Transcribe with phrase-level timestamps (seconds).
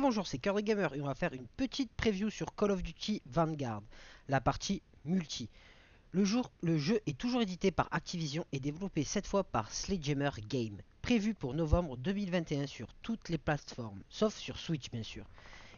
[0.00, 2.84] Bonjour, c'est Cœur de Gamer et on va faire une petite preview sur Call of
[2.84, 3.82] Duty Vanguard,
[4.28, 5.50] la partie multi.
[6.12, 11.34] Le jeu est toujours édité par Activision et développé cette fois par Sledgehammer Game, prévu
[11.34, 15.24] pour novembre 2021 sur toutes les plateformes, sauf sur Switch bien sûr.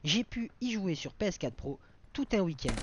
[0.05, 1.79] J'ai pu y jouer sur PS4 Pro
[2.13, 2.77] tout un week-end.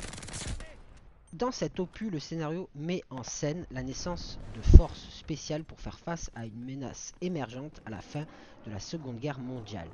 [1.34, 6.00] Dans cet opus, le scénario met en scène la naissance de forces spéciales pour faire
[6.00, 8.26] face à une menace émergente à la fin
[8.66, 9.90] de la Seconde Guerre mondiale.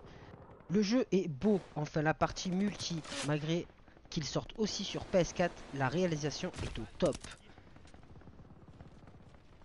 [0.69, 3.67] Le jeu est beau, enfin la partie multi, malgré
[4.09, 7.17] qu'il sorte aussi sur PS4, la réalisation est au top.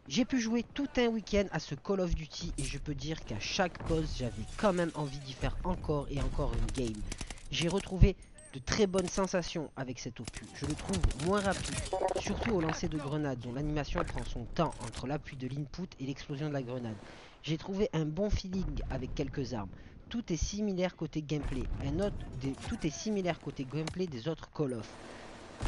[0.08, 3.22] J'ai pu jouer tout un week-end à ce Call of Duty et je peux dire
[3.24, 7.02] qu'à chaque pause j'avais quand même envie d'y faire encore et encore une game.
[7.50, 8.16] J'ai retrouvé
[8.54, 10.48] de très bonnes sensations avec cet opus.
[10.54, 11.76] Je le trouve moins rapide,
[12.20, 16.06] surtout au lancer de grenades dont l'animation prend son temps entre l'appui de l'input et
[16.06, 16.96] l'explosion de la grenade.
[17.42, 19.68] J'ai trouvé un bon feeling avec quelques armes.
[20.08, 21.64] Tout est similaire côté gameplay.
[21.84, 24.88] Un autre des, tout est similaire côté gameplay des autres Call of.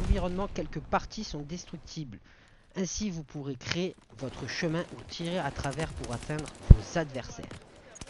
[0.01, 2.17] Environnement, quelques parties sont destructibles.
[2.75, 7.45] Ainsi, vous pourrez créer votre chemin ou tirer à travers pour atteindre vos adversaires.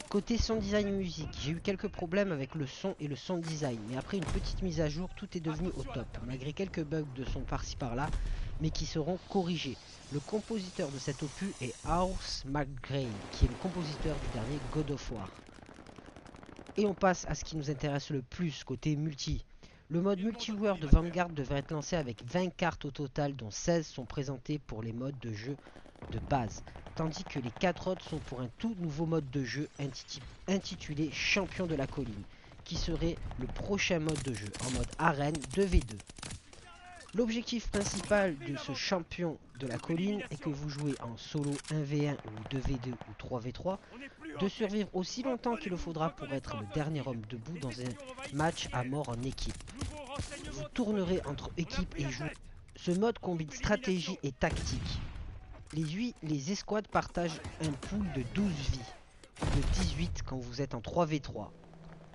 [0.07, 3.37] Côté son design et musique, j'ai eu quelques problèmes avec le son et le son
[3.37, 6.83] design, mais après une petite mise à jour, tout est devenu au top, malgré quelques
[6.83, 8.09] bugs de son par-ci par-là,
[8.61, 9.77] mais qui seront corrigés.
[10.13, 14.91] Le compositeur de cet opus est House McGrain, qui est le compositeur du dernier God
[14.91, 15.29] of War.
[16.77, 19.43] Et on passe à ce qui nous intéresse le plus côté multi.
[19.89, 23.85] Le mode multijoueur de Vanguard devrait être lancé avec 20 cartes au total, dont 16
[23.85, 25.57] sont présentées pour les modes de jeu
[26.11, 26.63] de base,
[26.95, 29.67] tandis que les 4 autres sont pour un tout nouveau mode de jeu
[30.47, 32.23] intitulé Champion de la colline,
[32.63, 35.97] qui serait le prochain mode de jeu en mode arène 2v2.
[37.13, 42.13] L'objectif principal de ce champion de la colline est que vous jouez en solo 1v1
[42.13, 43.77] ou 2v2 ou 3v3,
[44.39, 48.33] de survivre aussi longtemps qu'il le faudra pour être le dernier homme debout dans un
[48.33, 49.57] match à mort en équipe.
[50.53, 52.29] Vous tournerez entre équipes et joueurs.
[52.77, 54.99] Ce mode combine stratégie et tactique.
[55.73, 58.79] Les, 8, les escouades partagent un pool de 12 vies,
[59.41, 61.49] de 18 quand vous êtes en 3v3.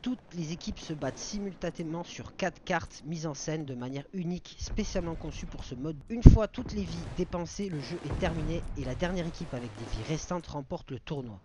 [0.07, 4.55] Toutes les équipes se battent simultanément sur 4 cartes mises en scène de manière unique,
[4.61, 6.01] spécialement conçues pour ce mode.
[6.09, 9.75] Une fois toutes les vies dépensées, le jeu est terminé et la dernière équipe avec
[9.75, 11.41] des vies restantes remporte le tournoi.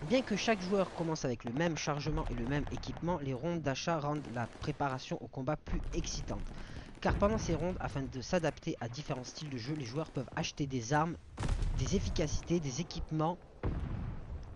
[0.00, 3.60] Bien que chaque joueur commence avec le même chargement et le même équipement, les rondes
[3.60, 6.50] d'achat rendent la préparation au combat plus excitante.
[7.02, 10.30] Car pendant ces rondes, afin de s'adapter à différents styles de jeu, les joueurs peuvent
[10.34, 11.18] acheter des armes,
[11.74, 13.38] des efficacités, des équipements,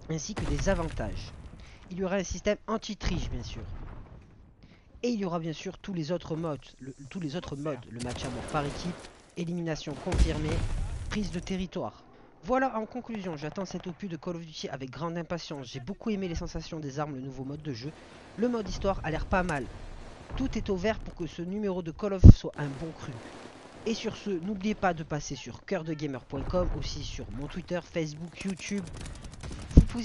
[0.09, 1.35] ainsi que des avantages.
[1.91, 3.63] Il y aura un système anti-triche bien sûr.
[5.03, 6.93] Et il y aura bien sûr tous les autres modes, le,
[8.03, 8.97] match à mort par équipe,
[9.37, 10.51] élimination confirmée,
[11.11, 12.03] prise de territoire.
[12.43, 15.69] Voilà en conclusion, j'attends cet opus de Call of Duty avec grande impatience.
[15.69, 17.93] J'ai beaucoup aimé les sensations des armes, le nouveau mode de jeu.
[18.37, 19.65] Le mode histoire a l'air pas mal.
[20.37, 23.13] Tout est ouvert pour que ce numéro de Call of soit un bon cru.
[23.87, 28.85] Et sur ce, n'oubliez pas de passer sur coeurdegamer.com, aussi sur mon Twitter, Facebook, YouTube.
[29.97, 30.03] Vous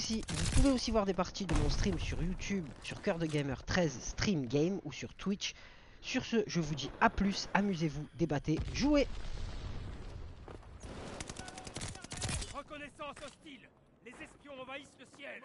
[0.54, 3.98] pouvez, aussi, voir des parties de mon stream sur YouTube, sur Cœur de Gamer 13
[4.00, 5.52] Stream Game ou sur Twitch.
[6.00, 9.06] Sur ce, je vous dis à plus, amusez-vous, débattez, jouez.
[12.54, 13.68] Reconnaissance hostile.
[14.06, 15.42] Les espions envahissent le ciel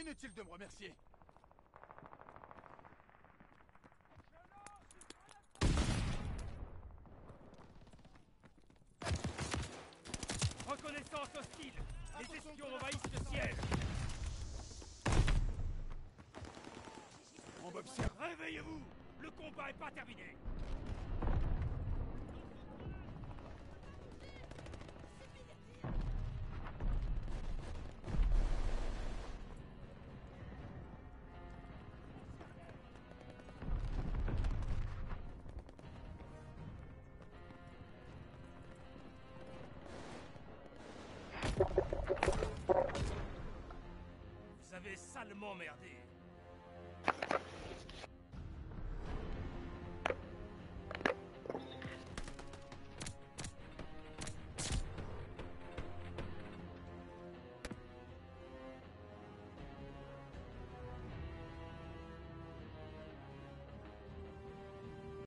[0.00, 0.94] Inutile de me remercier.
[10.66, 11.72] Reconnaissance hostile.
[12.18, 13.56] Les espions envahissent le ciel.
[17.64, 18.10] On m'observe.
[18.18, 18.80] Réveillez-vous.
[19.20, 20.36] Le combat est pas terminé.
[44.78, 45.98] avez salement merdé.